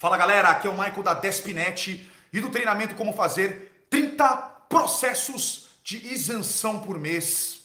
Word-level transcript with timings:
Fala 0.00 0.16
galera, 0.16 0.50
aqui 0.50 0.68
é 0.68 0.70
o 0.70 0.78
Michael 0.78 1.02
da 1.02 1.12
Despinet 1.12 2.08
e 2.32 2.40
do 2.40 2.50
treinamento 2.50 2.94
Como 2.94 3.12
Fazer 3.12 3.84
30 3.90 4.28
Processos 4.68 5.70
de 5.82 5.96
Isenção 6.14 6.78
por 6.78 7.00
Mês. 7.00 7.62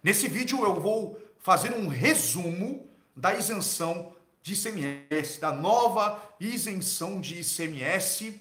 Nesse 0.00 0.28
vídeo 0.28 0.62
eu 0.62 0.80
vou 0.80 1.20
fazer 1.40 1.74
um 1.74 1.88
resumo 1.88 2.88
da 3.16 3.34
isenção 3.34 4.14
de 4.44 4.52
ICMS, 4.52 5.40
da 5.40 5.50
nova 5.50 6.22
isenção 6.38 7.20
de 7.20 7.40
ICMS 7.40 8.40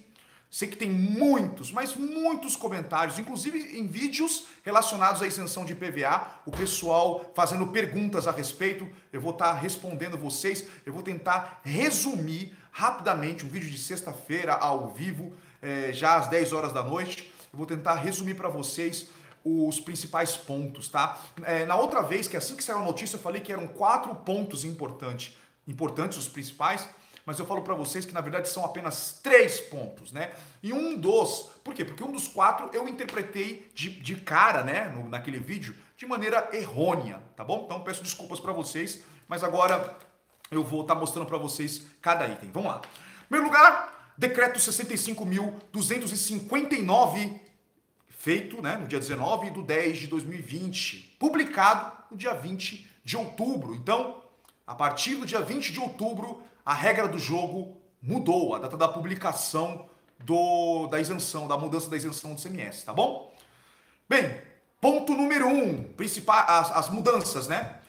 Sei 0.52 0.68
que 0.68 0.76
tem 0.76 0.90
muitos, 0.90 1.72
mas 1.72 1.96
muitos 1.96 2.58
comentários, 2.58 3.18
inclusive 3.18 3.80
em 3.80 3.88
vídeos 3.88 4.48
relacionados 4.64 5.22
à 5.22 5.28
isenção 5.28 5.64
de 5.64 5.74
PVA, 5.74 6.30
o 6.46 6.52
pessoal 6.52 7.32
fazendo 7.34 7.68
perguntas 7.68 8.28
a 8.28 8.32
respeito. 8.32 8.86
Eu 9.14 9.22
vou 9.22 9.32
estar 9.32 9.54
respondendo 9.54 10.18
vocês. 10.18 10.68
Eu 10.86 10.92
vou 10.92 11.04
tentar 11.04 11.62
resumir 11.64 12.54
rapidamente 12.72 13.46
um 13.46 13.50
vídeo 13.50 13.70
de 13.70 13.78
sexta-feira 13.78 14.54
ao 14.54 14.90
vivo, 14.90 15.34
é, 15.62 15.92
já 15.94 16.16
às 16.16 16.28
10 16.28 16.54
horas 16.54 16.74
da 16.74 16.82
noite. 16.82 17.32
Eu 17.52 17.58
vou 17.58 17.66
tentar 17.66 17.96
resumir 17.96 18.36
para 18.36 18.50
vocês 18.50 19.08
os 19.44 19.80
principais 19.80 20.38
pontos, 20.38 20.88
tá? 20.88 21.20
É, 21.44 21.66
na 21.66 21.76
outra 21.76 22.02
vez, 22.02 22.28
que 22.28 22.38
assim 22.38 22.56
que 22.56 22.64
saiu 22.64 22.80
a 22.80 22.86
notícia, 22.86 23.16
eu 23.16 23.22
falei 23.22 23.42
que 23.42 23.52
eram 23.52 23.68
quatro 23.68 24.14
pontos 24.16 24.64
importantes, 24.64 25.36
importantes, 25.68 26.18
os 26.18 26.28
principais 26.28 26.88
mas 27.26 27.38
eu 27.40 27.46
falo 27.46 27.62
para 27.62 27.76
vocês 27.76 28.06
que 28.06 28.14
na 28.14 28.22
verdade 28.22 28.50
são 28.50 28.66
apenas 28.66 29.20
três 29.22 29.60
pontos, 29.60 30.12
né? 30.12 30.32
E 30.62 30.74
um 30.74 30.98
dos, 30.98 31.50
por 31.64 31.74
quê? 31.74 31.86
Porque 31.86 32.04
um 32.04 32.12
dos 32.12 32.28
quatro 32.28 32.70
eu 32.74 32.88
interpretei 32.88 33.70
de, 33.74 33.90
de 33.90 34.16
cara, 34.16 34.64
né, 34.64 34.90
no, 34.90 35.08
naquele 35.08 35.40
vídeo, 35.40 35.76
de 35.98 36.06
maneira 36.06 36.50
errônea, 36.52 37.22
tá 37.36 37.44
bom? 37.44 37.64
Então 37.66 37.82
peço 37.82 38.04
desculpas 38.04 38.40
para 38.40 38.52
vocês, 38.52 39.04
mas 39.28 39.44
agora 39.44 39.98
eu 40.52 40.64
vou 40.66 40.82
estar 40.82 40.96
tá 40.96 41.00
mostrando 41.00 41.26
para 41.26 41.38
vocês 41.38 41.88
cada 42.02 42.28
item. 42.28 42.52
Vamos 42.52 42.70
lá. 42.70 42.82
Em 43.24 43.28
primeiro 43.30 43.48
lugar, 43.48 44.12
decreto 44.18 44.60
65.259 44.60 47.40
feito, 48.10 48.62
né, 48.62 48.76
no 48.76 48.86
dia 48.86 49.00
19 49.00 49.50
do 49.50 49.64
10 49.64 49.98
de 49.98 50.08
2020, 50.08 51.16
publicado 51.18 51.94
no 52.12 52.18
dia 52.18 52.34
20 52.34 52.86
de 53.04 53.16
outubro. 53.16 53.74
Então, 53.74 54.22
a 54.68 54.76
partir 54.76 55.16
do 55.16 55.26
dia 55.26 55.40
20 55.42 55.72
de 55.72 55.80
outubro, 55.80 56.44
a 56.66 56.74
regra 56.74 57.08
do 57.08 57.18
jogo 57.18 57.78
mudou, 58.02 58.54
a 58.54 58.60
data 58.60 58.76
da 58.76 58.90
publicação 58.90 59.88
do, 60.20 60.88
da 60.88 61.00
isenção, 61.00 61.48
da 61.48 61.58
mudança 61.58 61.90
da 61.90 61.96
isenção 61.96 62.36
do 62.36 62.42
CMS, 62.42 62.84
tá 62.84 62.92
bom? 62.94 63.34
Bem, 64.08 64.40
ponto 64.82 65.16
número 65.16 65.48
um, 65.48 65.84
principal, 65.94 66.44
as, 66.48 66.72
as 66.72 66.90
mudanças, 66.90 67.48
né? 67.48 67.81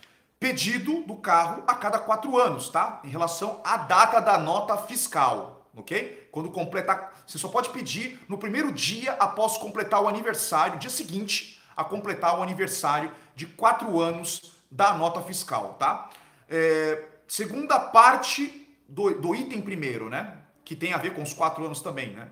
Pedido 0.43 1.05
do 1.05 1.15
carro 1.15 1.63
a 1.69 1.75
cada 1.77 2.01
quatro 2.01 2.37
anos, 2.37 2.69
tá? 2.69 3.01
Em 3.05 3.09
relação 3.09 3.61
à 3.63 3.77
data 3.77 4.21
da 4.21 4.37
nota 4.37 4.77
fiscal, 4.77 5.71
ok? 5.73 6.29
Quando 6.33 6.51
completar, 6.51 7.23
você 7.25 7.39
só 7.39 7.47
pode 7.47 7.71
pedir 7.71 8.21
no 8.29 8.37
primeiro 8.37 8.73
dia 8.73 9.13
após 9.21 9.57
completar 9.57 10.03
o 10.03 10.09
aniversário, 10.09 10.81
dia 10.81 10.91
seguinte 10.91 11.63
a 11.77 11.85
completar 11.85 12.37
o 12.37 12.43
aniversário 12.43 13.13
de 13.37 13.47
quatro 13.47 14.01
anos 14.01 14.57
da 14.69 14.93
nota 14.95 15.23
fiscal, 15.23 15.75
tá? 15.75 16.11
É, 16.49 17.05
segunda 17.29 17.79
parte 17.79 18.69
do, 18.89 19.15
do 19.15 19.37
item 19.37 19.61
primeiro, 19.61 20.11
né? 20.11 20.39
Que 20.65 20.75
tem 20.75 20.93
a 20.93 20.99
ver 20.99 21.15
com 21.15 21.23
os 21.23 21.33
quatro 21.33 21.65
anos 21.65 21.81
também, 21.81 22.15
né? 22.15 22.27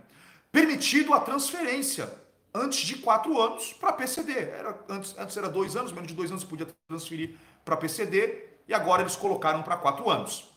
Permitido 0.51 1.15
a 1.15 1.21
transferência 1.21 2.13
antes 2.55 2.81
de 2.81 2.97
quatro 2.97 3.41
anos 3.41 3.73
para 3.73 3.93
PCD. 3.93 4.33
Era, 4.33 4.79
antes, 4.89 5.15
antes 5.19 5.37
era 5.37 5.49
dois 5.49 5.77
anos, 5.77 5.93
menos 5.93 6.09
de 6.09 6.15
dois 6.15 6.31
anos 6.31 6.45
podia 6.45 6.67
transferir 6.89 7.37
para 7.65 7.77
PCD 7.77 8.45
e 8.69 8.75
agora 8.75 9.03
eles 9.03 9.17
colocaram 9.17 9.63
para 9.63 9.77
quatro 9.77 10.11
anos. 10.11 10.51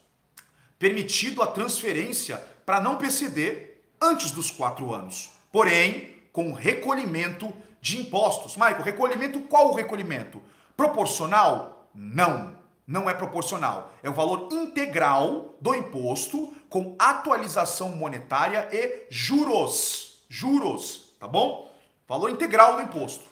Permitido 0.77 1.41
a 1.41 1.47
transferência 1.47 2.37
para 2.65 2.79
não 2.79 2.97
PCD 2.97 3.75
antes 4.01 4.31
dos 4.31 4.51
quatro 4.51 4.93
anos, 4.93 5.31
porém 5.51 6.23
com 6.31 6.53
recolhimento 6.53 7.53
de 7.79 7.99
impostos. 7.99 8.55
Michael, 8.55 8.81
recolhimento 8.81 9.39
qual 9.41 9.69
o 9.69 9.75
recolhimento? 9.75 10.41
Proporcional? 10.75 11.89
Não 11.93 12.63
não 12.85 13.09
é 13.09 13.13
proporcional. 13.13 13.93
É 14.03 14.09
o 14.09 14.13
valor 14.13 14.49
integral 14.51 15.55
do 15.59 15.73
imposto 15.73 16.53
com 16.69 16.95
atualização 16.99 17.89
monetária 17.89 18.67
e 18.71 19.07
juros. 19.09 20.21
Juros, 20.29 21.15
tá 21.19 21.27
bom? 21.27 21.72
Valor 22.07 22.29
integral 22.29 22.75
do 22.75 22.81
imposto. 22.81 23.25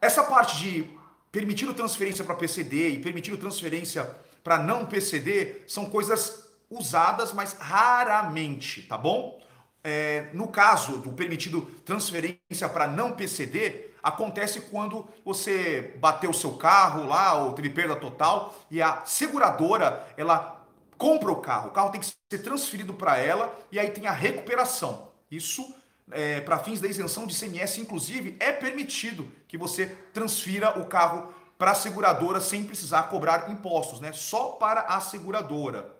Essa 0.00 0.22
parte 0.22 0.58
de 0.58 0.90
permitir 1.30 1.72
transferência 1.74 2.24
para 2.24 2.34
PCD 2.34 2.90
e 2.90 2.98
permitir 2.98 3.36
transferência 3.36 4.04
para 4.42 4.58
não 4.58 4.86
PCD 4.86 5.62
são 5.68 5.86
coisas 5.86 6.44
usadas, 6.68 7.32
mas 7.32 7.54
raramente, 7.54 8.82
tá 8.82 8.96
bom? 8.96 9.40
É, 9.82 10.28
no 10.32 10.48
caso 10.48 10.98
do 10.98 11.12
permitido 11.12 11.62
transferência 11.84 12.68
para 12.68 12.86
não 12.86 13.12
PCD, 13.12 13.90
acontece 14.02 14.60
quando 14.62 15.08
você 15.24 15.94
bateu 15.98 16.30
o 16.30 16.34
seu 16.34 16.52
carro 16.52 17.06
lá, 17.06 17.34
ou 17.34 17.52
teve 17.52 17.70
perda 17.70 17.96
total, 17.96 18.54
e 18.70 18.80
a 18.80 19.04
seguradora, 19.04 20.06
ela 20.16 20.66
compra 20.98 21.30
o 21.30 21.40
carro. 21.40 21.68
O 21.68 21.72
carro 21.72 21.90
tem 21.90 22.00
que 22.00 22.06
ser 22.06 22.42
transferido 22.42 22.92
para 22.92 23.18
ela 23.18 23.58
e 23.72 23.78
aí 23.78 23.90
tem 23.90 24.06
a 24.06 24.12
recuperação. 24.12 25.08
Isso, 25.30 25.74
é, 26.12 26.40
para 26.40 26.58
fins 26.58 26.80
da 26.80 26.88
isenção 26.88 27.26
de 27.26 27.38
CMS, 27.38 27.78
inclusive, 27.78 28.36
é 28.40 28.52
permitido 28.52 29.30
que 29.46 29.58
você 29.58 29.86
transfira 30.12 30.78
o 30.78 30.86
carro 30.86 31.34
para 31.58 31.72
a 31.72 31.74
seguradora 31.74 32.40
sem 32.40 32.64
precisar 32.64 33.04
cobrar 33.04 33.50
impostos, 33.50 34.00
né? 34.00 34.12
Só 34.12 34.52
para 34.52 34.80
a 34.82 35.00
seguradora. 35.00 35.94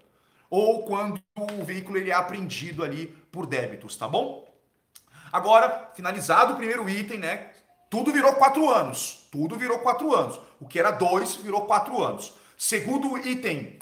Ou 0.48 0.84
quando 0.84 1.20
o 1.36 1.64
veículo 1.64 1.98
ele 1.98 2.10
é 2.10 2.14
apreendido 2.14 2.82
ali 2.82 3.06
por 3.30 3.46
débitos, 3.46 3.96
tá 3.96 4.08
bom? 4.08 4.48
Agora, 5.32 5.90
finalizado 5.94 6.54
o 6.54 6.56
primeiro 6.56 6.88
item, 6.88 7.18
né? 7.18 7.50
Tudo 7.88 8.12
virou 8.12 8.32
quatro 8.34 8.68
anos. 8.70 9.26
Tudo 9.30 9.56
virou 9.56 9.78
quatro 9.80 10.14
anos. 10.14 10.40
O 10.60 10.66
que 10.66 10.78
era 10.78 10.90
dois 10.90 11.36
virou 11.36 11.66
quatro 11.66 12.02
anos. 12.02 12.32
Segundo 12.56 13.16
item, 13.18 13.78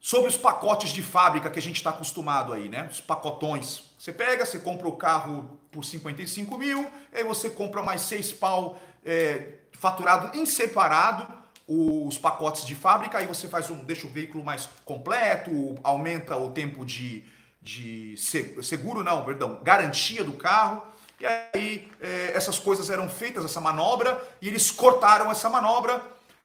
sobre 0.00 0.28
os 0.28 0.36
pacotes 0.36 0.90
de 0.90 1.02
fábrica 1.02 1.50
que 1.50 1.58
a 1.58 1.62
gente 1.62 1.76
está 1.76 1.90
acostumado 1.90 2.52
aí, 2.52 2.68
né? 2.68 2.88
Os 2.90 3.00
pacotões. 3.00 3.84
Você 4.04 4.12
pega, 4.12 4.44
você 4.44 4.58
compra 4.58 4.86
o 4.86 4.96
carro 4.96 5.58
por 5.72 5.82
55 5.82 6.58
mil, 6.58 6.86
aí 7.10 7.24
você 7.24 7.48
compra 7.48 7.82
mais 7.82 8.02
seis 8.02 8.30
pau 8.30 8.78
é, 9.02 9.54
faturado 9.72 10.38
em 10.38 10.44
separado, 10.44 11.26
os 11.66 12.18
pacotes 12.18 12.66
de 12.66 12.74
fábrica, 12.74 13.16
aí 13.16 13.26
você 13.26 13.48
faz 13.48 13.70
um, 13.70 13.82
deixa 13.82 14.06
o 14.06 14.10
veículo 14.10 14.44
mais 14.44 14.68
completo, 14.84 15.78
aumenta 15.82 16.36
o 16.36 16.50
tempo 16.50 16.84
de, 16.84 17.24
de 17.62 18.14
seguro, 18.62 19.02
não, 19.02 19.24
perdão, 19.24 19.58
garantia 19.62 20.22
do 20.22 20.34
carro. 20.34 20.82
E 21.18 21.24
aí 21.24 21.90
é, 21.98 22.32
essas 22.34 22.58
coisas 22.58 22.90
eram 22.90 23.08
feitas, 23.08 23.42
essa 23.42 23.58
manobra, 23.58 24.22
e 24.42 24.48
eles 24.48 24.70
cortaram 24.70 25.30
essa 25.30 25.48
manobra. 25.48 26.02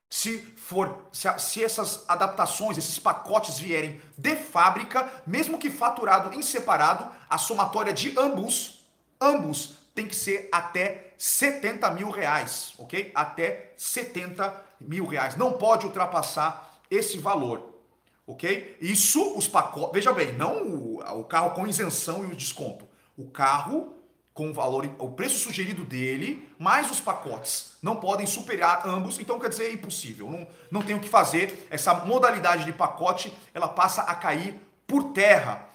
Se 0.10 0.40
for, 0.58 1.06
se, 1.12 1.28
se 1.38 1.64
essas 1.64 2.04
adaptações, 2.08 2.78
esses 2.78 2.98
pacotes 2.98 3.60
vierem 3.60 4.02
de 4.18 4.36
fábrica, 4.36 5.12
mesmo 5.26 5.60
que 5.60 5.70
faturado 5.70 6.34
em 6.34 6.42
separado, 6.42 7.08
a 7.30 7.38
somatória 7.38 7.94
de 7.94 8.18
ambos, 8.18 8.84
ambos 9.22 9.76
tem 9.94 10.08
que 10.08 10.16
ser 10.16 10.50
até 10.52 11.14
70 11.18 11.92
mil 11.92 12.10
reais, 12.10 12.74
ok? 12.78 13.12
Até 13.14 13.74
70 13.78 14.66
mil 14.80 15.06
reais. 15.06 15.36
Não 15.36 15.54
pode 15.54 15.86
ultrapassar 15.86 16.80
esse 16.90 17.18
valor, 17.18 17.82
ok? 18.26 18.78
Isso, 18.82 19.38
os 19.38 19.48
pacotes. 19.48 19.94
Veja 19.94 20.14
bem, 20.14 20.34
não 20.34 20.64
o, 20.64 21.20
o 21.20 21.24
carro 21.26 21.52
com 21.52 21.68
isenção 21.68 22.24
e 22.24 22.32
o 22.32 22.36
desconto. 22.36 22.88
O 23.18 23.30
carro 23.30 23.99
com 24.40 24.52
o 24.52 24.54
valor, 24.54 24.90
o 25.00 25.10
preço 25.10 25.38
sugerido 25.38 25.84
dele, 25.84 26.50
mais 26.58 26.90
os 26.90 27.02
pacotes. 27.02 27.74
Não 27.82 27.98
podem 27.98 28.26
superar 28.26 28.88
ambos, 28.88 29.20
então 29.20 29.38
quer 29.38 29.50
dizer, 29.50 29.66
é 29.66 29.74
impossível. 29.74 30.32
Não, 30.32 30.48
não 30.72 30.82
tem 30.82 30.96
o 30.96 31.00
que 31.02 31.10
fazer. 31.10 31.68
Essa 31.70 31.94
modalidade 31.94 32.64
de 32.64 32.72
pacote, 32.72 33.38
ela 33.54 33.68
passa 33.68 34.04
a 34.04 34.16
cair 34.16 34.58
por 34.88 35.12
terra, 35.12 35.68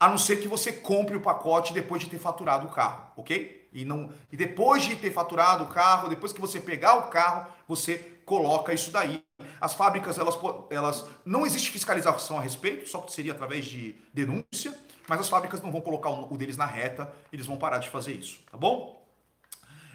a 0.00 0.08
não 0.08 0.18
ser 0.18 0.38
que 0.38 0.48
você 0.48 0.72
compre 0.72 1.16
o 1.16 1.20
pacote 1.20 1.72
depois 1.72 2.02
de 2.02 2.10
ter 2.10 2.18
faturado 2.18 2.66
o 2.66 2.70
carro, 2.72 3.06
ok? 3.16 3.68
E, 3.72 3.84
não, 3.84 4.12
e 4.32 4.36
depois 4.36 4.82
de 4.82 4.96
ter 4.96 5.12
faturado 5.12 5.62
o 5.62 5.68
carro, 5.68 6.08
depois 6.08 6.32
que 6.32 6.40
você 6.40 6.58
pegar 6.58 6.96
o 6.96 7.02
carro, 7.02 7.46
você 7.68 7.98
coloca 8.26 8.74
isso 8.74 8.90
daí. 8.90 9.22
As 9.60 9.74
fábricas, 9.74 10.18
elas, 10.18 10.36
elas 10.70 11.06
não 11.24 11.46
existe 11.46 11.70
fiscalização 11.70 12.36
a 12.36 12.40
respeito, 12.40 12.88
só 12.88 13.06
seria 13.06 13.30
através 13.30 13.64
de 13.64 13.94
denúncia 14.12 14.76
mas 15.08 15.20
as 15.20 15.28
fábricas 15.28 15.60
não 15.60 15.72
vão 15.72 15.80
colocar 15.80 16.10
o 16.10 16.36
deles 16.36 16.56
na 16.56 16.66
reta, 16.66 17.12
eles 17.32 17.46
vão 17.46 17.56
parar 17.56 17.78
de 17.78 17.88
fazer 17.88 18.12
isso, 18.12 18.38
tá 18.50 18.56
bom? 18.56 19.02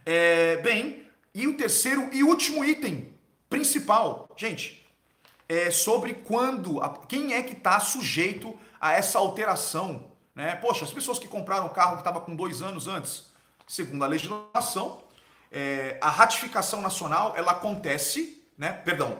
É, 0.06 0.58
bem, 0.58 1.08
e 1.34 1.48
o 1.48 1.58
terceiro 1.58 2.10
e 2.14 2.24
último 2.24 2.64
item 2.64 3.14
principal, 3.50 4.30
gente, 4.36 4.86
é 5.48 5.72
sobre 5.72 6.14
quando, 6.14 6.80
quem 7.08 7.34
é 7.34 7.42
que 7.42 7.54
está 7.54 7.80
sujeito 7.80 8.58
a 8.80 8.94
essa 8.94 9.18
alteração, 9.18 10.12
né? 10.36 10.56
Poxa, 10.56 10.86
as 10.86 10.92
pessoas 10.92 11.18
que 11.18 11.28
compraram 11.28 11.66
o 11.66 11.70
carro 11.70 11.94
que 11.94 12.02
estava 12.02 12.22
com 12.22 12.36
dois 12.36 12.62
anos 12.62 12.88
antes, 12.88 13.26
segundo 13.68 14.04
a 14.04 14.08
legislação, 14.08 15.02
é, 15.52 15.98
a 16.02 16.10
ratificação 16.10 16.82
nacional 16.82 17.34
ela 17.36 17.54
acontece, 17.54 18.44
né? 18.58 18.74
Perdão, 18.74 19.18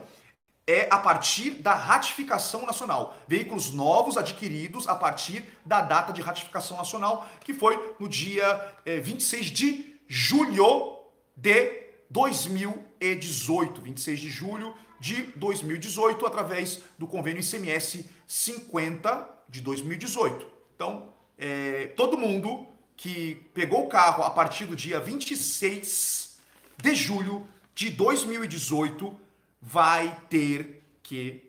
é 0.68 0.86
a 0.90 0.98
partir 0.98 1.52
da 1.52 1.72
ratificação 1.72 2.66
nacional. 2.66 3.16
Veículos 3.26 3.72
novos 3.72 4.18
adquiridos 4.18 4.86
a 4.86 4.94
partir 4.94 5.42
da 5.64 5.80
data 5.80 6.12
de 6.12 6.20
ratificação 6.20 6.76
nacional, 6.76 7.26
que 7.42 7.54
foi 7.54 7.96
no 7.98 8.06
dia 8.06 8.74
é, 8.84 9.00
26 9.00 9.46
de 9.46 9.96
julho 10.06 10.98
de 11.34 11.88
2018. 12.10 13.80
26 13.80 14.20
de 14.20 14.28
julho 14.28 14.74
de 15.00 15.22
2018, 15.36 16.26
através 16.26 16.82
do 16.98 17.06
convênio 17.06 17.40
ICMS 17.40 18.04
50 18.26 19.26
de 19.48 19.62
2018. 19.62 20.46
Então, 20.76 21.14
é, 21.38 21.86
todo 21.96 22.18
mundo 22.18 22.66
que 22.94 23.36
pegou 23.54 23.84
o 23.84 23.88
carro 23.88 24.22
a 24.22 24.28
partir 24.28 24.66
do 24.66 24.76
dia 24.76 25.00
26 25.00 26.36
de 26.76 26.94
julho 26.94 27.48
de 27.74 27.88
2018 27.88 29.27
vai 29.60 30.16
ter 30.28 30.84
que 31.02 31.48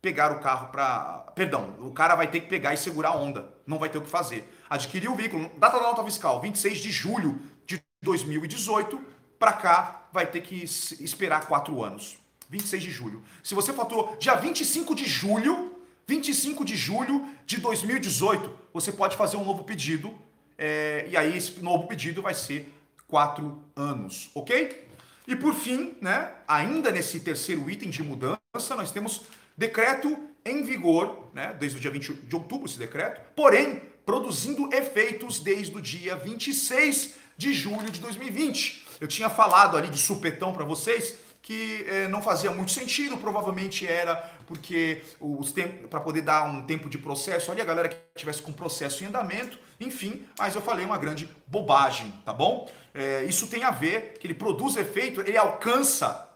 pegar 0.00 0.32
o 0.32 0.40
carro 0.40 0.68
para. 0.68 1.26
Perdão, 1.34 1.74
o 1.80 1.92
cara 1.92 2.14
vai 2.14 2.26
ter 2.28 2.40
que 2.40 2.48
pegar 2.48 2.74
e 2.74 2.76
segurar 2.76 3.10
a 3.10 3.16
onda. 3.16 3.52
Não 3.66 3.78
vai 3.78 3.88
ter 3.88 3.98
o 3.98 4.02
que 4.02 4.08
fazer. 4.10 4.48
Adquiriu 4.68 5.12
o 5.12 5.16
veículo, 5.16 5.50
data 5.58 5.78
da 5.78 5.84
nota 5.84 6.04
fiscal, 6.04 6.40
26 6.40 6.78
de 6.78 6.90
julho 6.90 7.40
de 7.66 7.82
2018, 8.02 9.00
para 9.38 9.52
cá 9.52 10.08
vai 10.12 10.26
ter 10.26 10.40
que 10.40 10.64
esperar 10.64 11.46
quatro 11.46 11.82
anos. 11.82 12.18
26 12.48 12.82
de 12.82 12.90
julho. 12.90 13.22
Se 13.44 13.54
você 13.54 13.72
faturou 13.72 14.16
dia 14.18 14.34
25 14.34 14.94
de 14.94 15.04
julho, 15.04 15.76
25 16.06 16.64
de 16.64 16.76
julho 16.76 17.28
de 17.46 17.58
2018, 17.60 18.58
você 18.72 18.90
pode 18.90 19.16
fazer 19.16 19.36
um 19.36 19.44
novo 19.44 19.62
pedido. 19.62 20.12
É, 20.58 21.06
e 21.08 21.16
aí 21.16 21.36
esse 21.36 21.60
novo 21.60 21.86
pedido 21.86 22.20
vai 22.20 22.34
ser 22.34 22.74
quatro 23.06 23.62
anos, 23.76 24.30
ok? 24.34 24.89
E 25.26 25.36
por 25.36 25.54
fim, 25.54 25.96
né, 26.00 26.32
ainda 26.46 26.90
nesse 26.90 27.20
terceiro 27.20 27.70
item 27.70 27.90
de 27.90 28.02
mudança, 28.02 28.38
nós 28.76 28.90
temos 28.90 29.22
decreto 29.56 30.18
em 30.44 30.64
vigor, 30.64 31.30
né, 31.34 31.54
desde 31.58 31.78
o 31.78 31.80
dia 31.80 31.90
20 31.90 32.14
de 32.14 32.34
outubro 32.34 32.66
esse 32.66 32.78
decreto, 32.78 33.20
porém 33.36 33.82
produzindo 34.04 34.72
efeitos 34.74 35.38
desde 35.38 35.76
o 35.76 35.80
dia 35.80 36.16
26 36.16 37.14
de 37.36 37.52
julho 37.52 37.90
de 37.90 38.00
2020. 38.00 38.86
Eu 39.00 39.06
tinha 39.06 39.30
falado 39.30 39.76
ali 39.76 39.88
de 39.88 39.98
supetão 39.98 40.52
para 40.52 40.64
vocês 40.64 41.16
que 41.42 41.84
eh, 41.88 42.08
não 42.08 42.22
fazia 42.22 42.50
muito 42.50 42.70
sentido, 42.70 43.16
provavelmente 43.16 43.86
era 43.86 44.16
porque 44.46 45.02
os 45.20 45.54
para 45.88 46.00
poder 46.00 46.22
dar 46.22 46.44
um 46.44 46.62
tempo 46.62 46.88
de 46.88 46.98
processo 46.98 47.50
ali 47.50 47.60
a 47.60 47.64
galera 47.64 47.88
que 47.88 47.96
tivesse 48.14 48.42
com 48.42 48.52
processo 48.52 49.02
em 49.02 49.06
andamento, 49.06 49.58
enfim, 49.78 50.26
mas 50.38 50.54
eu 50.54 50.60
falei 50.60 50.84
uma 50.84 50.98
grande 50.98 51.28
bobagem, 51.46 52.12
tá 52.24 52.32
bom? 52.32 52.70
É, 52.92 53.24
isso 53.24 53.46
tem 53.46 53.64
a 53.64 53.70
ver 53.70 54.18
que 54.18 54.26
ele 54.26 54.34
produz 54.34 54.76
efeito, 54.76 55.20
ele 55.20 55.38
alcança, 55.38 56.28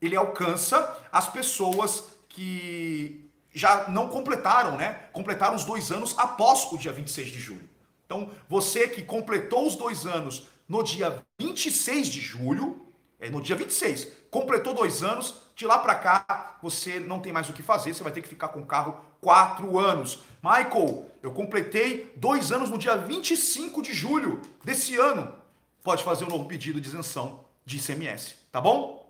ele 0.00 0.16
alcança 0.16 0.96
as 1.10 1.28
pessoas 1.28 2.04
que 2.28 3.30
já 3.52 3.88
não 3.88 4.08
completaram, 4.08 4.76
né? 4.76 5.08
Completaram 5.12 5.56
os 5.56 5.64
dois 5.64 5.90
anos 5.90 6.14
após 6.18 6.70
o 6.70 6.78
dia 6.78 6.92
26 6.92 7.28
de 7.28 7.40
julho. 7.40 7.68
Então, 8.04 8.30
você 8.48 8.86
que 8.86 9.02
completou 9.02 9.66
os 9.66 9.74
dois 9.74 10.06
anos 10.06 10.46
no 10.68 10.82
dia 10.82 11.22
26 11.38 12.08
de 12.08 12.20
julho, 12.20 12.85
é 13.18 13.30
no 13.30 13.40
dia 13.40 13.56
26, 13.56 14.08
completou 14.30 14.74
dois 14.74 15.02
anos, 15.02 15.42
de 15.54 15.66
lá 15.66 15.78
para 15.78 15.94
cá 15.94 16.58
você 16.62 17.00
não 17.00 17.20
tem 17.20 17.32
mais 17.32 17.48
o 17.48 17.52
que 17.52 17.62
fazer, 17.62 17.94
você 17.94 18.02
vai 18.02 18.12
ter 18.12 18.22
que 18.22 18.28
ficar 18.28 18.48
com 18.48 18.60
o 18.60 18.66
carro 18.66 19.00
quatro 19.20 19.78
anos. 19.78 20.20
Michael, 20.42 21.10
eu 21.22 21.32
completei 21.32 22.12
dois 22.16 22.52
anos 22.52 22.70
no 22.70 22.78
dia 22.78 22.96
25 22.96 23.82
de 23.82 23.92
julho 23.92 24.42
desse 24.62 24.96
ano 24.96 25.34
pode 25.86 26.02
fazer 26.02 26.24
um 26.24 26.28
novo 26.28 26.46
pedido 26.46 26.80
de 26.80 26.88
isenção 26.88 27.44
de 27.64 27.76
ICMS, 27.76 28.34
tá 28.50 28.60
bom? 28.60 29.08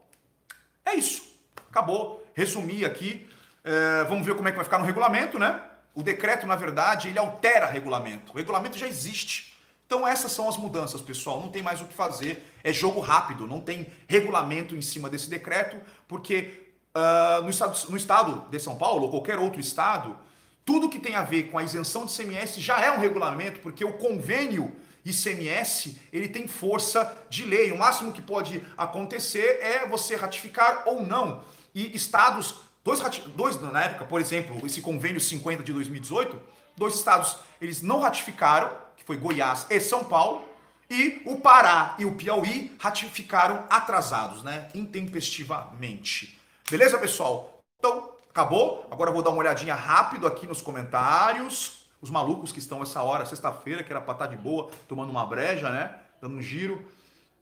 É 0.85 0.95
isso. 0.95 1.27
Acabou. 1.71 2.23
Resumi 2.35 2.85
aqui. 2.85 3.27
É, 3.65 4.05
vamos 4.05 4.27
ver 4.27 4.35
como 4.35 4.47
é 4.47 4.51
que 4.51 4.57
vai 4.57 4.65
ficar 4.65 4.77
no 4.77 4.85
regulamento, 4.85 5.39
né? 5.39 5.63
O 5.95 6.03
decreto, 6.03 6.47
na 6.47 6.55
verdade, 6.55 7.09
ele 7.09 7.19
altera 7.19 7.65
regulamento. 7.65 8.31
O 8.31 8.37
regulamento 8.37 8.77
já 8.77 8.87
existe. 8.87 9.56
Então 9.87 10.07
essas 10.07 10.33
são 10.33 10.49
as 10.49 10.57
mudanças, 10.57 11.01
pessoal. 11.01 11.41
Não 11.41 11.49
tem 11.49 11.63
mais 11.63 11.81
o 11.81 11.87
que 11.87 11.95
fazer. 11.95 12.45
É 12.63 12.73
jogo 12.73 13.01
rápido. 13.01 13.47
Não 13.47 13.61
tem 13.61 13.87
regulamento 14.09 14.77
em 14.77 14.83
cima 14.83 15.09
desse 15.09 15.31
decreto, 15.31 15.81
porque 16.09 16.73
uh, 16.95 17.43
no, 17.43 17.51
estado, 17.51 17.79
no 17.89 17.97
estado 17.97 18.51
de 18.51 18.59
São 18.59 18.77
Paulo 18.77 19.05
ou 19.05 19.11
qualquer 19.11 19.39
outro 19.39 19.61
estado, 19.61 20.17
tudo 20.65 20.89
que 20.89 20.99
tem 20.99 21.15
a 21.15 21.23
ver 21.23 21.45
com 21.45 21.59
a 21.59 21.63
isenção 21.63 22.05
de 22.05 22.13
ICMS 22.13 22.61
já 22.61 22.81
é 22.81 22.91
um 22.91 22.99
regulamento, 22.99 23.61
porque 23.61 23.85
o 23.85 23.93
convênio 23.93 24.75
ICMS, 25.05 25.97
ele 26.13 26.29
tem 26.29 26.49
força 26.49 27.17
de 27.31 27.45
lei. 27.45 27.71
O 27.71 27.79
máximo 27.79 28.13
que 28.13 28.21
pode 28.21 28.61
acontecer 28.77 29.61
é 29.63 29.87
você 29.87 30.17
ratificar 30.17 30.83
ou 30.87 31.07
não. 31.07 31.45
E 31.73 31.95
estados, 31.95 32.57
dois, 32.83 33.01
dois 33.37 33.61
na 33.61 33.85
época, 33.85 34.05
por 34.05 34.21
exemplo, 34.21 34.67
esse 34.67 34.81
convênio 34.81 35.21
50 35.21 35.63
de 35.63 35.73
2018, 35.73 36.41
dois 36.77 36.95
estados, 36.97 37.37
eles 37.61 37.83
não 37.83 38.01
ratificaram, 38.01 38.71
foi 39.07 39.17
Goiás 39.17 39.67
e 39.71 39.81
São 39.81 40.05
Paulo, 40.05 40.45
e 40.91 41.23
o 41.25 41.41
Pará 41.41 41.97
e 41.99 42.05
o 42.05 42.15
Piauí 42.15 42.77
ratificaram 42.79 43.65
atrasados, 43.71 44.43
né? 44.43 44.69
Intempestivamente. 44.75 46.39
Beleza, 46.71 46.99
pessoal? 46.99 47.61
Então, 47.79 48.13
acabou. 48.29 48.87
Agora 48.91 49.09
eu 49.09 49.15
vou 49.15 49.23
dar 49.23 49.31
uma 49.31 49.39
olhadinha 49.39 49.75
rápido 49.75 50.27
aqui 50.27 50.47
nos 50.47 50.61
comentários 50.61 51.87
os 52.01 52.11
malucos 52.11 52.53
que 52.53 52.59
estão 52.59 52.83
essa 52.83 53.03
hora, 53.03 53.27
sexta-feira, 53.27 53.83
que 53.83 53.93
era 53.93 54.01
pra 54.01 54.13
estar 54.13 54.29
tá 54.29 54.31
de 54.31 54.41
boa, 54.41 54.71
tomando 54.87 55.11
uma 55.11 55.27
breja, 55.27 55.71
né? 55.71 55.99
Dando 56.21 56.37
um 56.37 56.43
giro. 56.43 56.87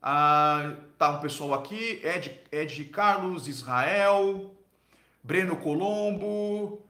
Ah, 0.03 0.75
tá 0.99 1.11
um 1.11 1.21
pessoal 1.21 1.55
aqui, 1.55 2.01
Ed, 2.03 2.41
Ed 2.53 2.85
Carlos, 2.87 3.49
Israel, 3.49 4.55
Breno 5.23 5.57
Colombo, 5.57 6.83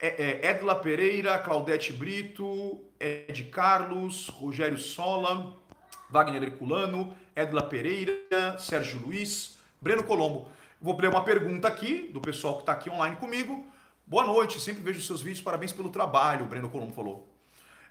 Edla 0.00 0.74
Pereira, 0.74 1.38
Claudete 1.38 1.92
Brito, 1.92 2.80
Ed 3.04 3.44
Carlos, 3.50 4.28
Rogério 4.28 4.78
Sola, 4.78 5.54
Wagner 6.08 6.42
Herculano, 6.42 7.14
Edla 7.36 7.62
Pereira, 7.62 8.58
Sérgio 8.58 8.98
Luiz, 8.98 9.58
Breno 9.78 10.02
Colombo. 10.02 10.48
Vou 10.80 10.98
ler 10.98 11.10
uma 11.10 11.22
pergunta 11.22 11.68
aqui 11.68 12.08
do 12.10 12.20
pessoal 12.20 12.54
que 12.54 12.62
está 12.62 12.72
aqui 12.72 12.88
online 12.88 13.16
comigo. 13.16 13.66
Boa 14.06 14.24
noite, 14.24 14.58
sempre 14.58 14.82
vejo 14.82 15.02
seus 15.02 15.20
vídeos, 15.20 15.42
parabéns 15.42 15.70
pelo 15.70 15.90
trabalho, 15.90 16.46
o 16.46 16.48
Breno 16.48 16.70
Colombo 16.70 16.94
falou. 16.94 17.28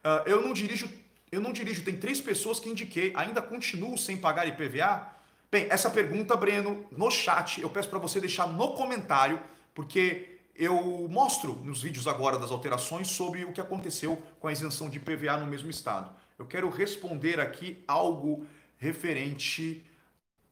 Uh, 0.04 0.28
eu 0.28 0.42
não 0.42 0.52
dirijo, 0.52 0.90
eu 1.32 1.40
não 1.40 1.54
dirijo, 1.54 1.84
tem 1.84 1.96
três 1.96 2.20
pessoas 2.20 2.60
que 2.60 2.68
indiquei, 2.68 3.14
ainda 3.16 3.40
continuo 3.40 3.98
sem 4.00 4.18
pagar 4.18 4.48
IPVA? 4.48 5.08
Bem, 5.52 5.68
essa 5.70 5.92
pergunta, 5.92 6.36
Breno, 6.36 6.88
no 6.92 7.12
chat, 7.12 7.62
eu 7.62 7.70
peço 7.70 7.88
para 7.88 8.00
você 8.00 8.20
deixar 8.20 8.48
no 8.48 8.74
comentário, 8.74 9.40
porque 9.76 10.33
eu 10.56 11.08
mostro 11.10 11.56
nos 11.64 11.82
vídeos 11.82 12.08
agora 12.08 12.38
das 12.38 12.52
alterações 12.52 13.08
sobre 13.08 13.44
o 13.44 13.52
que 13.52 13.62
aconteceu 13.62 14.22
com 14.40 14.48
a 14.48 14.52
isenção 14.52 14.90
de 14.90 14.98
IPVA 14.98 15.38
no 15.38 15.48
mesmo 15.48 15.70
estado. 15.70 16.12
Eu 16.38 16.46
quero 16.46 16.70
responder 16.70 17.40
aqui 17.40 17.84
algo 17.88 18.46
referente 18.78 19.84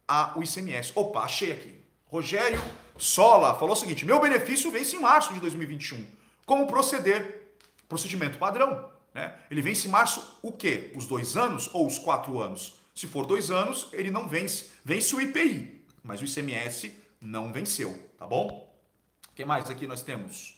ao 0.08 0.42
ICMS. 0.42 0.92
Opa, 0.96 1.22
achei 1.22 1.52
aqui. 1.52 1.80
Rogério 2.06 2.62
Sola 2.98 3.56
falou 3.56 3.74
o 3.74 3.78
seguinte: 3.78 4.06
meu 4.06 4.20
benefício 4.20 4.72
vence 4.72 4.96
em 4.96 5.00
março 5.00 5.34
de 5.34 5.40
2021. 5.40 6.06
Como 6.46 6.68
proceder? 6.68 7.56
Procedimento 7.88 8.38
padrão. 8.38 8.90
Né? 9.14 9.34
Ele 9.50 9.62
vence 9.62 9.88
em 9.88 9.92
março 9.92 10.38
o 10.42 10.52
quê? 10.52 10.92
Os 10.96 11.06
dois 11.06 11.36
anos 11.36 11.70
ou 11.74 11.86
os 11.86 12.00
quatro 12.00 12.40
anos? 12.40 12.76
Se 12.94 13.08
for 13.08 13.26
dois 13.26 13.52
anos, 13.52 13.90
ele 13.94 14.12
não 14.12 14.28
vence. 14.28 14.70
Vence 14.84 15.16
o 15.16 15.22
IPI, 15.22 15.84
mas 16.04 16.22
o 16.22 16.26
ICMS 16.26 16.94
não 17.20 17.52
venceu, 17.52 17.98
tá 18.18 18.26
bom? 18.26 18.71
O 19.32 19.36
que 19.36 19.46
mais 19.46 19.70
aqui 19.70 19.88
nós 19.88 20.02
temos? 20.02 20.58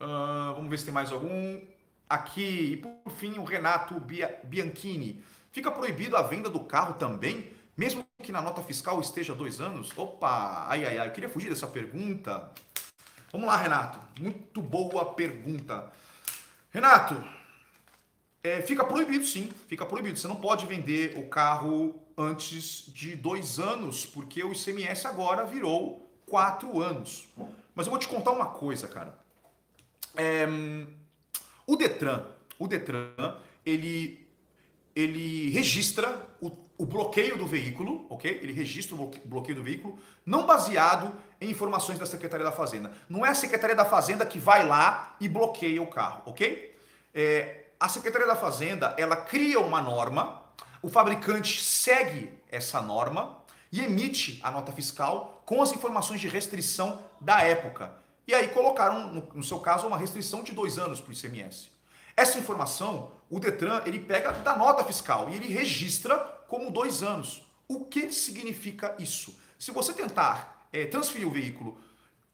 Uh, 0.00 0.54
vamos 0.54 0.70
ver 0.70 0.78
se 0.78 0.84
tem 0.84 0.94
mais 0.94 1.12
algum. 1.12 1.60
Aqui, 2.08 2.72
e 2.72 2.76
por 2.76 3.12
fim, 3.16 3.38
o 3.38 3.44
Renato 3.44 3.94
Bianchini. 4.44 5.24
Fica 5.50 5.70
proibido 5.70 6.16
a 6.16 6.22
venda 6.22 6.50
do 6.50 6.60
carro 6.60 6.94
também 6.94 7.54
mesmo 7.76 8.06
que 8.22 8.30
na 8.30 8.40
nota 8.40 8.62
fiscal 8.62 9.00
esteja 9.00 9.34
dois 9.34 9.60
anos? 9.60 9.90
Opa, 9.96 10.66
ai, 10.68 10.84
ai, 10.84 10.98
ai, 10.98 11.08
eu 11.08 11.12
queria 11.12 11.28
fugir 11.28 11.48
dessa 11.48 11.66
pergunta. 11.66 12.50
Vamos 13.32 13.48
lá, 13.48 13.56
Renato. 13.56 13.98
Muito 14.20 14.62
boa 14.62 15.12
pergunta. 15.14 15.92
Renato, 16.70 17.22
é, 18.44 18.62
fica 18.62 18.84
proibido 18.84 19.24
sim, 19.24 19.52
fica 19.66 19.84
proibido. 19.84 20.16
Você 20.16 20.28
não 20.28 20.36
pode 20.36 20.66
vender 20.66 21.18
o 21.18 21.28
carro 21.28 22.00
antes 22.16 22.86
de 22.86 23.16
dois 23.16 23.58
anos, 23.58 24.06
porque 24.06 24.44
o 24.44 24.52
ICMS 24.52 25.06
agora 25.08 25.44
virou 25.44 26.08
quatro 26.26 26.80
anos. 26.80 27.28
Mas 27.74 27.86
eu 27.86 27.90
vou 27.90 27.98
te 27.98 28.08
contar 28.08 28.32
uma 28.32 28.46
coisa, 28.46 28.86
cara. 28.86 29.18
É, 30.16 30.46
o 31.66 31.76
Detran, 31.76 32.24
o 32.58 32.68
Detran, 32.68 33.36
ele, 33.64 34.28
ele 34.94 35.50
registra 35.50 36.28
o 36.40 36.50
o 36.76 36.84
bloqueio 36.84 37.38
do 37.38 37.46
veículo, 37.46 38.06
ok? 38.10 38.40
Ele 38.42 38.52
registra 38.52 38.96
o 38.96 39.10
bloqueio 39.24 39.56
do 39.56 39.62
veículo, 39.62 39.98
não 40.26 40.44
baseado 40.44 41.14
em 41.40 41.50
informações 41.50 41.98
da 41.98 42.06
Secretaria 42.06 42.44
da 42.44 42.52
Fazenda. 42.52 42.92
Não 43.08 43.24
é 43.24 43.30
a 43.30 43.34
Secretaria 43.34 43.76
da 43.76 43.84
Fazenda 43.84 44.26
que 44.26 44.38
vai 44.38 44.66
lá 44.66 45.14
e 45.20 45.28
bloqueia 45.28 45.80
o 45.80 45.86
carro, 45.86 46.22
ok? 46.26 46.76
É, 47.14 47.66
a 47.78 47.88
Secretaria 47.88 48.26
da 48.26 48.34
Fazenda, 48.34 48.94
ela 48.98 49.16
cria 49.16 49.60
uma 49.60 49.80
norma, 49.80 50.42
o 50.82 50.88
fabricante 50.88 51.62
segue 51.62 52.32
essa 52.50 52.82
norma, 52.82 53.38
e 53.74 53.80
emite 53.80 54.38
a 54.40 54.52
nota 54.52 54.70
fiscal 54.70 55.42
com 55.44 55.60
as 55.60 55.72
informações 55.72 56.20
de 56.20 56.28
restrição 56.28 57.02
da 57.20 57.42
época. 57.42 57.92
E 58.24 58.32
aí 58.32 58.46
colocaram, 58.46 59.26
no, 59.34 59.42
seu 59.42 59.58
caso, 59.58 59.88
uma 59.88 59.98
restrição 59.98 60.44
de 60.44 60.52
dois 60.52 60.78
anos 60.78 61.00
para 61.00 61.10
o 61.10 61.12
ICMS. 61.12 61.70
Essa 62.16 62.38
informação, 62.38 63.10
o 63.28 63.40
Detran, 63.40 63.82
ele 63.84 63.98
pega 63.98 64.30
da 64.30 64.56
nota 64.56 64.84
fiscal 64.84 65.28
e 65.28 65.34
ele 65.34 65.48
registra 65.48 66.16
como 66.46 66.70
dois 66.70 67.02
anos. 67.02 67.44
O 67.66 67.84
que 67.84 68.12
significa 68.12 68.94
isso? 68.96 69.36
Se 69.58 69.72
você 69.72 69.92
tentar 69.92 70.68
é, 70.72 70.86
transferir 70.86 71.26
o 71.26 71.32
veículo 71.32 71.76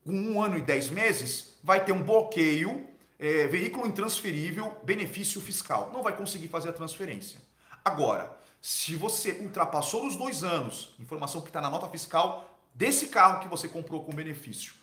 com 0.05 0.13
um 0.13 0.43
ano 0.43 0.59
e 0.59 0.61
dez 0.61 0.91
meses, 0.91 1.55
vai 1.65 1.83
ter 1.83 1.93
um 1.93 2.03
bloqueio, 2.03 2.87
é, 3.19 3.47
veículo 3.47 3.87
intransferível, 3.87 4.77
benefício 4.85 5.41
fiscal. 5.41 5.91
Não 5.91 6.03
vai 6.03 6.15
conseguir 6.15 6.49
fazer 6.49 6.69
a 6.69 6.75
transferência. 6.75 7.41
Agora, 7.83 8.39
se 8.61 8.95
você 8.95 9.33
ultrapassou 9.41 10.07
os 10.07 10.17
dois 10.17 10.45
anos, 10.45 10.95
informação 10.99 11.41
que 11.41 11.49
está 11.49 11.61
na 11.61 11.71
nota 11.71 11.89
fiscal 11.89 12.59
desse 12.75 13.09
carro 13.09 13.41
que 13.41 13.49
você 13.49 13.69
comprou 13.69 14.05
com 14.05 14.13
benefício, 14.13 14.75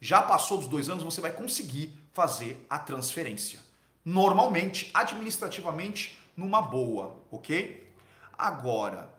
já 0.00 0.22
passou 0.22 0.58
dos 0.58 0.68
dois 0.68 0.88
anos, 0.88 1.02
você 1.02 1.20
vai 1.20 1.32
conseguir 1.32 1.92
fazer 2.12 2.64
a 2.68 2.78
transferência. 2.78 3.58
Normalmente, 4.04 4.90
administrativamente, 4.92 6.18
numa 6.36 6.60
boa, 6.60 7.16
ok? 7.30 7.90
Agora, 8.36 9.12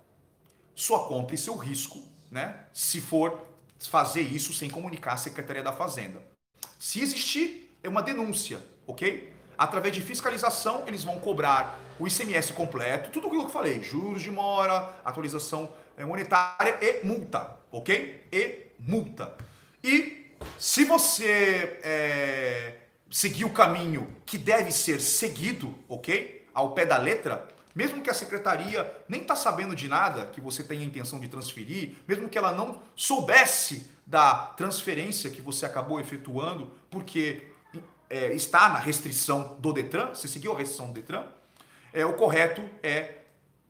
sua 0.76 1.08
conta 1.08 1.34
e 1.34 1.38
seu 1.38 1.56
risco, 1.56 2.04
né? 2.30 2.66
Se 2.72 3.02
for 3.02 3.48
fazer 3.80 4.22
isso 4.22 4.54
sem 4.54 4.70
comunicar 4.70 5.14
à 5.14 5.18
Secretaria 5.18 5.64
da 5.64 5.74
Fazenda. 5.74 6.22
Se 6.78 7.02
existir, 7.02 7.78
é 7.84 7.90
uma 7.90 8.04
denúncia, 8.04 8.64
ok? 8.86 9.34
Através 9.58 9.94
de 9.94 10.02
fiscalização, 10.02 10.84
eles 10.88 11.04
vão 11.04 11.20
cobrar 11.20 11.80
o 12.00 12.08
ICMS 12.08 12.54
completo, 12.54 13.10
tudo 13.12 13.28
aquilo 13.28 13.44
que 13.44 13.48
eu 13.50 13.54
falei, 13.54 13.82
juros 13.82 14.22
de 14.22 14.32
mora, 14.32 14.94
atualização 15.04 15.72
eh, 15.98 16.06
monetária 16.06 16.78
e 16.82 17.06
multa, 17.06 17.58
ok? 17.72 18.28
E 18.32 18.68
multa. 18.80 19.36
E 19.84 20.32
se 20.58 20.84
você 20.84 21.80
é, 21.84 22.76
seguir 23.10 23.46
o 23.46 23.50
caminho 23.50 24.14
que 24.26 24.38
deve 24.38 24.72
ser 24.72 25.00
seguido, 25.00 25.76
ok? 25.88 26.46
Ao 26.54 26.72
pé 26.72 26.86
da 26.86 26.98
letra, 26.98 27.48
mesmo 27.74 28.02
que 28.02 28.10
a 28.10 28.14
secretaria 28.14 28.92
nem 29.08 29.22
está 29.22 29.36
sabendo 29.36 29.76
de 29.76 29.88
nada 29.88 30.26
que 30.26 30.40
você 30.40 30.64
tem 30.64 30.80
a 30.80 30.86
intenção 30.86 31.20
de 31.20 31.28
transferir, 31.28 31.96
mesmo 32.08 32.30
que 32.30 32.38
ela 32.38 32.52
não 32.52 32.82
soubesse 32.96 33.92
da 34.06 34.36
transferência 34.58 35.30
que 35.30 35.42
você 35.42 35.66
acabou 35.66 36.00
efetuando, 36.00 36.72
porque 36.90 37.48
é, 38.10 38.34
está 38.34 38.70
na 38.70 38.80
restrição 38.80 39.58
do 39.60 39.74
Detran, 39.74 40.08
você 40.08 40.28
seguiu 40.28 40.54
a 40.54 40.58
restrição 40.58 40.88
do 40.88 40.94
Detran, 40.94 41.26
é, 41.96 42.06
o 42.06 42.14
correto 42.14 42.62
é 42.84 43.20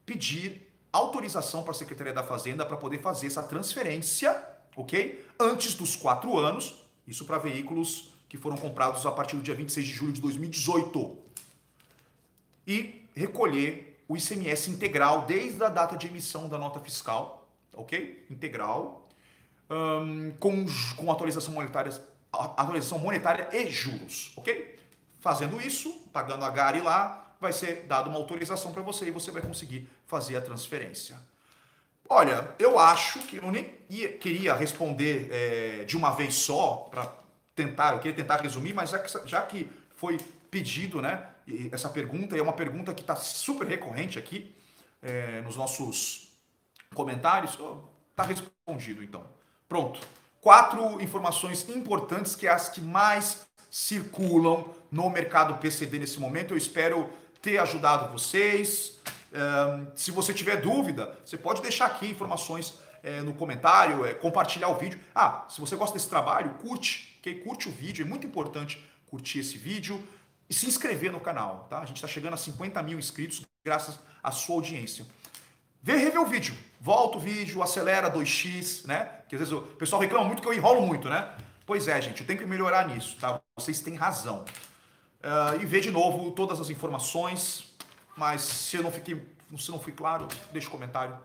pedir 0.04 0.68
autorização 0.92 1.62
para 1.62 1.70
a 1.70 1.74
Secretaria 1.74 2.12
da 2.12 2.24
Fazenda 2.24 2.66
para 2.66 2.76
poder 2.76 2.98
fazer 2.98 3.28
essa 3.28 3.42
transferência, 3.42 4.44
ok? 4.74 5.24
Antes 5.38 5.74
dos 5.74 5.94
quatro 5.94 6.36
anos, 6.36 6.74
isso 7.06 7.24
para 7.24 7.38
veículos 7.38 8.12
que 8.28 8.36
foram 8.36 8.56
comprados 8.56 9.06
a 9.06 9.12
partir 9.12 9.36
do 9.36 9.42
dia 9.42 9.54
26 9.54 9.86
de 9.86 9.92
julho 9.92 10.12
de 10.12 10.20
2018. 10.20 11.16
E 12.66 13.08
recolher 13.14 14.02
o 14.08 14.16
ICMS 14.16 14.70
integral 14.70 15.22
desde 15.22 15.62
a 15.62 15.68
data 15.68 15.96
de 15.96 16.08
emissão 16.08 16.48
da 16.48 16.58
nota 16.58 16.80
fiscal, 16.80 17.48
ok? 17.72 18.26
Integral, 18.28 19.08
um, 19.70 20.32
com, 20.40 20.66
com 20.96 21.12
atualização 21.12 21.54
monetária, 21.54 21.92
atualização 22.32 22.98
monetária 22.98 23.48
e 23.52 23.70
juros, 23.70 24.32
ok? 24.36 24.80
Fazendo 25.20 25.60
isso, 25.60 25.92
pagando 26.12 26.44
a 26.44 26.50
GARI 26.50 26.80
lá, 26.80 27.25
vai 27.40 27.52
ser 27.52 27.84
dada 27.86 28.08
uma 28.08 28.18
autorização 28.18 28.72
para 28.72 28.82
você 28.82 29.06
e 29.06 29.10
você 29.10 29.30
vai 29.30 29.42
conseguir 29.42 29.88
fazer 30.06 30.36
a 30.36 30.40
transferência. 30.40 31.16
Olha, 32.08 32.54
eu 32.58 32.78
acho 32.78 33.18
que 33.20 33.36
eu 33.36 33.50
nem 33.50 33.74
ia, 33.90 34.12
queria 34.16 34.54
responder 34.54 35.28
é, 35.30 35.84
de 35.84 35.96
uma 35.96 36.10
vez 36.10 36.34
só 36.34 36.88
para 36.90 37.12
tentar, 37.54 37.94
eu 37.94 37.98
queria 37.98 38.16
tentar 38.16 38.40
resumir, 38.40 38.72
mas 38.72 38.90
já 38.90 38.98
que, 38.98 39.28
já 39.28 39.42
que 39.42 39.70
foi 39.96 40.18
pedido, 40.50 41.02
né? 41.02 41.28
essa 41.70 41.88
pergunta 41.88 42.36
é 42.36 42.42
uma 42.42 42.52
pergunta 42.52 42.92
que 42.92 43.00
está 43.00 43.16
super 43.16 43.66
recorrente 43.66 44.18
aqui 44.18 44.54
é, 45.02 45.40
nos 45.42 45.56
nossos 45.56 46.28
comentários. 46.94 47.58
Está 48.10 48.24
respondido, 48.24 49.02
então. 49.02 49.24
Pronto. 49.68 50.00
Quatro 50.40 51.00
informações 51.00 51.68
importantes 51.68 52.34
que 52.34 52.46
é 52.46 52.50
as 52.50 52.68
que 52.68 52.80
mais 52.80 53.46
circulam 53.70 54.74
no 54.90 55.10
mercado 55.10 55.58
PCD 55.58 55.98
nesse 55.98 56.18
momento. 56.18 56.54
Eu 56.54 56.58
espero 56.58 57.10
ter 57.46 57.58
ajudado 57.58 58.12
vocês. 58.12 58.98
Se 59.94 60.10
você 60.10 60.34
tiver 60.34 60.60
dúvida, 60.60 61.16
você 61.24 61.36
pode 61.36 61.62
deixar 61.62 61.86
aqui 61.86 62.08
informações 62.08 62.74
é, 63.04 63.20
no 63.20 63.32
comentário, 63.32 64.04
é, 64.04 64.12
compartilhar 64.12 64.68
o 64.68 64.74
vídeo. 64.74 64.98
Ah, 65.14 65.46
se 65.48 65.60
você 65.60 65.76
gosta 65.76 65.94
desse 65.94 66.08
trabalho, 66.08 66.54
curte, 66.54 67.16
okay? 67.20 67.36
curte 67.36 67.68
o 67.68 67.72
vídeo, 67.72 68.04
é 68.04 68.08
muito 68.08 68.26
importante 68.26 68.84
curtir 69.06 69.38
esse 69.38 69.56
vídeo 69.56 70.02
e 70.50 70.54
se 70.54 70.66
inscrever 70.66 71.12
no 71.12 71.20
canal, 71.20 71.68
tá? 71.70 71.78
A 71.78 71.84
gente 71.84 71.98
está 71.98 72.08
chegando 72.08 72.34
a 72.34 72.36
50 72.36 72.82
mil 72.82 72.98
inscritos 72.98 73.46
graças 73.64 73.96
à 74.20 74.32
sua 74.32 74.56
audiência. 74.56 75.06
Vê, 75.80 75.96
rever 75.96 76.20
o 76.20 76.26
vídeo. 76.26 76.56
Volta 76.80 77.18
o 77.18 77.20
vídeo, 77.20 77.62
acelera 77.62 78.10
2x, 78.10 78.84
né? 78.86 79.04
Que 79.28 79.36
às 79.36 79.40
vezes 79.40 79.54
o 79.54 79.60
pessoal 79.62 80.02
reclama 80.02 80.26
muito 80.26 80.42
que 80.42 80.48
eu 80.48 80.54
enrolo 80.54 80.84
muito, 80.84 81.08
né? 81.08 81.32
Pois 81.64 81.86
é, 81.86 82.00
gente, 82.02 82.22
eu 82.22 82.26
tenho 82.26 82.40
que 82.40 82.46
melhorar 82.46 82.88
nisso, 82.88 83.16
tá? 83.20 83.40
Vocês 83.56 83.80
têm 83.80 83.94
razão. 83.94 84.44
Uh, 85.22 85.60
e 85.60 85.66
vê 85.66 85.80
de 85.80 85.90
novo 85.90 86.30
todas 86.30 86.60
as 86.60 86.70
informações, 86.70 87.72
mas 88.16 88.42
se 88.42 88.76
eu 88.76 88.82
não 88.82 88.92
fiquei, 88.92 89.20
se 89.58 89.70
não 89.70 89.80
fui 89.80 89.92
claro, 89.92 90.28
deixa 90.52 90.68
o 90.68 90.70
um 90.70 90.72
comentário. 90.72 91.18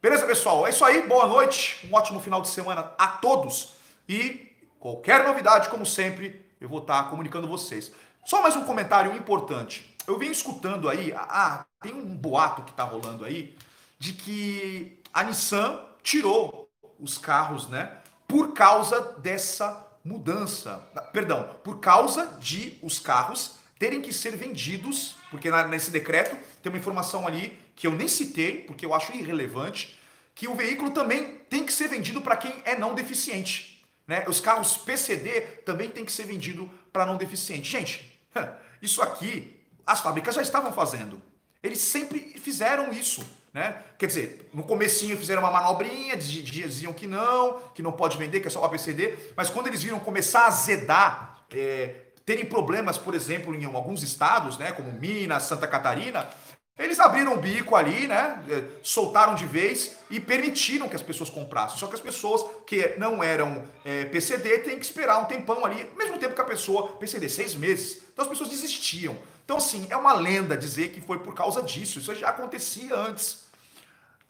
Beleza, 0.00 0.26
pessoal? 0.26 0.66
É 0.66 0.70
isso 0.70 0.84
aí. 0.84 1.06
Boa 1.06 1.26
noite. 1.26 1.88
Um 1.88 1.94
ótimo 1.94 2.20
final 2.20 2.42
de 2.42 2.48
semana 2.48 2.92
a 2.98 3.06
todos. 3.06 3.74
E 4.08 4.52
qualquer 4.80 5.24
novidade, 5.24 5.68
como 5.68 5.86
sempre, 5.86 6.44
eu 6.60 6.68
vou 6.68 6.80
estar 6.80 7.08
comunicando 7.08 7.46
vocês. 7.46 7.92
Só 8.24 8.42
mais 8.42 8.56
um 8.56 8.64
comentário 8.64 9.14
importante. 9.16 9.96
Eu 10.06 10.18
venho 10.18 10.32
escutando 10.32 10.88
aí, 10.88 11.12
ah, 11.16 11.64
tem 11.80 11.94
um 11.94 12.04
boato 12.16 12.62
que 12.62 12.70
está 12.70 12.82
rolando 12.82 13.24
aí, 13.24 13.56
de 13.98 14.12
que 14.12 15.00
a 15.14 15.22
Nissan 15.22 15.80
tirou 16.02 16.68
os 16.98 17.18
carros, 17.18 17.68
né, 17.68 17.98
por 18.26 18.52
causa 18.52 19.00
dessa 19.18 19.86
mudança. 20.04 20.76
Perdão, 21.12 21.56
por 21.62 21.80
causa 21.80 22.26
de 22.40 22.78
os 22.82 22.98
carros 22.98 23.56
terem 23.78 24.00
que 24.00 24.12
ser 24.12 24.36
vendidos, 24.36 25.16
porque 25.30 25.50
nesse 25.68 25.90
decreto 25.90 26.36
tem 26.62 26.70
uma 26.70 26.78
informação 26.78 27.26
ali 27.26 27.58
que 27.74 27.86
eu 27.86 27.92
nem 27.92 28.08
citei, 28.08 28.62
porque 28.62 28.86
eu 28.86 28.94
acho 28.94 29.14
irrelevante, 29.14 29.98
que 30.34 30.48
o 30.48 30.54
veículo 30.54 30.90
também 30.90 31.38
tem 31.50 31.64
que 31.64 31.72
ser 31.72 31.88
vendido 31.88 32.20
para 32.20 32.36
quem 32.36 32.62
é 32.64 32.76
não 32.76 32.94
deficiente. 32.94 33.84
Né? 34.06 34.24
Os 34.28 34.40
carros 34.40 34.76
PCD 34.76 35.40
também 35.64 35.88
tem 35.88 36.04
que 36.04 36.12
ser 36.12 36.24
vendido 36.24 36.70
para 36.92 37.06
não 37.06 37.16
deficiente. 37.16 37.70
Gente, 37.70 38.12
Isso 38.80 39.00
aqui 39.00 39.60
as 39.86 40.00
fábricas 40.00 40.34
já 40.34 40.42
estavam 40.42 40.72
fazendo. 40.72 41.20
Eles 41.62 41.80
sempre 41.80 42.34
fizeram 42.40 42.92
isso. 42.92 43.24
Né? 43.52 43.82
Quer 43.98 44.06
dizer, 44.06 44.50
no 44.54 44.62
comecinho 44.62 45.16
fizeram 45.18 45.42
uma 45.42 45.50
manobrinha, 45.50 46.16
diziam 46.16 46.92
que 46.92 47.06
não, 47.06 47.60
que 47.74 47.82
não 47.82 47.92
pode 47.92 48.16
vender, 48.16 48.40
que 48.40 48.48
é 48.48 48.50
só 48.50 48.62
o 48.62 48.64
ABCD, 48.64 49.18
mas 49.36 49.50
quando 49.50 49.66
eles 49.66 49.82
viram 49.82 50.00
começar 50.00 50.42
a 50.42 50.46
azedar, 50.46 51.44
é, 51.54 51.96
terem 52.24 52.46
problemas, 52.46 52.96
por 52.96 53.14
exemplo, 53.14 53.54
em 53.54 53.64
alguns 53.64 54.02
estados, 54.02 54.56
né, 54.56 54.72
como 54.72 54.90
Minas, 54.92 55.42
Santa 55.42 55.66
Catarina, 55.66 56.30
eles 56.78 56.98
abriram 56.98 57.34
o 57.34 57.36
bico 57.36 57.76
ali, 57.76 58.08
né? 58.08 58.42
É, 58.48 58.64
soltaram 58.82 59.34
de 59.34 59.44
vez 59.44 59.94
e 60.08 60.18
permitiram 60.18 60.88
que 60.88 60.96
as 60.96 61.02
pessoas 61.02 61.28
comprassem. 61.28 61.78
Só 61.78 61.86
que 61.86 61.94
as 61.94 62.00
pessoas 62.00 62.44
que 62.66 62.94
não 62.96 63.22
eram 63.22 63.64
é, 63.84 64.06
PCD 64.06 64.58
têm 64.60 64.78
que 64.78 64.84
esperar 64.84 65.18
um 65.18 65.26
tempão 65.26 65.64
ali, 65.66 65.88
mesmo 65.96 66.18
tempo 66.18 66.34
que 66.34 66.40
a 66.40 66.44
pessoa, 66.44 66.92
PCD, 66.96 67.28
seis 67.28 67.54
meses. 67.54 68.02
Então 68.12 68.24
as 68.24 68.28
pessoas 68.28 68.48
desistiam. 68.48 69.16
Então, 69.44 69.58
assim, 69.58 69.86
é 69.90 69.96
uma 69.96 70.14
lenda 70.14 70.56
dizer 70.56 70.88
que 70.88 71.00
foi 71.00 71.18
por 71.18 71.34
causa 71.34 71.62
disso. 71.62 71.98
Isso 71.98 72.14
já 72.14 72.30
acontecia 72.30 72.96
antes. 72.96 73.41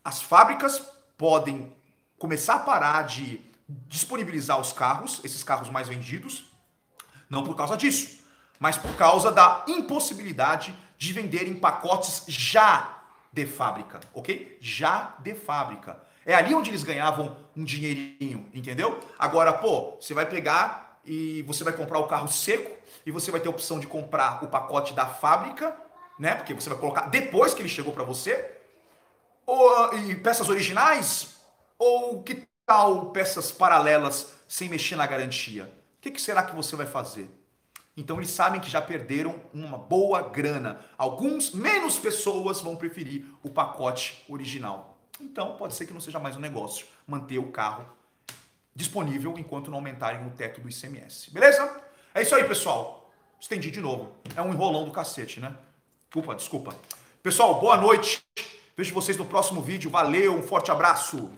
As 0.04 0.20
fábricas 0.20 0.82
podem 1.16 1.72
começar 2.18 2.56
a 2.56 2.60
parar 2.60 3.02
de 3.02 3.40
disponibilizar 3.68 4.60
os 4.60 4.72
carros, 4.72 5.20
esses 5.24 5.44
carros 5.44 5.70
mais 5.70 5.88
vendidos, 5.88 6.44
não 7.30 7.44
por 7.44 7.56
causa 7.56 7.76
disso, 7.76 8.20
mas 8.58 8.76
por 8.76 8.94
causa 8.96 9.30
da 9.30 9.64
impossibilidade 9.68 10.76
de 10.98 11.12
venderem 11.12 11.54
pacotes 11.54 12.24
já 12.28 13.02
de 13.32 13.46
fábrica, 13.46 14.00
ok? 14.12 14.58
Já 14.60 15.14
de 15.20 15.34
fábrica. 15.34 16.00
É 16.24 16.34
ali 16.34 16.54
onde 16.54 16.70
eles 16.70 16.84
ganhavam 16.84 17.36
um 17.56 17.64
dinheirinho, 17.64 18.48
entendeu? 18.52 19.00
Agora, 19.18 19.52
pô, 19.52 19.96
você 20.00 20.14
vai 20.14 20.26
pegar 20.26 21.00
e 21.04 21.42
você 21.42 21.64
vai 21.64 21.72
comprar 21.72 21.98
o 21.98 22.06
carro 22.06 22.28
seco 22.28 22.70
e 23.04 23.10
você 23.10 23.30
vai 23.30 23.40
ter 23.40 23.48
a 23.48 23.50
opção 23.50 23.80
de 23.80 23.86
comprar 23.86 24.44
o 24.44 24.48
pacote 24.48 24.94
da 24.94 25.06
fábrica, 25.06 25.76
né? 26.18 26.34
Porque 26.34 26.54
você 26.54 26.68
vai 26.68 26.78
colocar 26.78 27.08
depois 27.08 27.54
que 27.54 27.62
ele 27.62 27.68
chegou 27.68 27.92
para 27.92 28.04
você, 28.04 28.61
ou 29.46 29.94
e 29.94 30.14
peças 30.16 30.48
originais, 30.48 31.36
ou 31.78 32.22
que 32.22 32.46
tal 32.66 33.10
peças 33.10 33.50
paralelas 33.50 34.32
sem 34.48 34.68
mexer 34.68 34.96
na 34.96 35.06
garantia? 35.06 35.64
O 35.98 36.00
que, 36.00 36.10
que 36.10 36.20
será 36.20 36.42
que 36.42 36.54
você 36.54 36.76
vai 36.76 36.86
fazer? 36.86 37.30
Então 37.96 38.16
eles 38.16 38.30
sabem 38.30 38.60
que 38.60 38.70
já 38.70 38.80
perderam 38.80 39.40
uma 39.52 39.76
boa 39.76 40.22
grana. 40.22 40.80
Alguns, 40.96 41.52
menos 41.52 41.98
pessoas 41.98 42.60
vão 42.60 42.74
preferir 42.74 43.26
o 43.42 43.50
pacote 43.50 44.24
original. 44.28 44.96
Então 45.20 45.56
pode 45.56 45.74
ser 45.74 45.86
que 45.86 45.92
não 45.92 46.00
seja 46.00 46.18
mais 46.18 46.36
um 46.36 46.40
negócio 46.40 46.86
manter 47.06 47.38
o 47.38 47.52
carro 47.52 47.86
disponível 48.74 49.34
enquanto 49.38 49.70
não 49.70 49.76
aumentarem 49.78 50.26
o 50.26 50.30
teto 50.30 50.60
do 50.60 50.68
ICMS. 50.68 51.30
Beleza? 51.30 51.82
É 52.14 52.22
isso 52.22 52.34
aí, 52.34 52.44
pessoal. 52.44 53.10
Estendi 53.38 53.70
de 53.70 53.80
novo. 53.80 54.12
É 54.34 54.40
um 54.40 54.52
enrolão 54.52 54.84
do 54.84 54.90
cacete, 54.90 55.40
né? 55.40 55.54
Desculpa, 56.04 56.34
desculpa. 56.34 56.76
Pessoal, 57.22 57.60
boa 57.60 57.76
noite. 57.76 58.24
Vejo 58.76 58.94
vocês 58.94 59.16
no 59.18 59.26
próximo 59.26 59.60
vídeo. 59.60 59.90
Valeu, 59.90 60.34
um 60.34 60.42
forte 60.42 60.70
abraço. 60.70 61.30